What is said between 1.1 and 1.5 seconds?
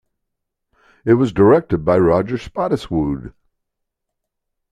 was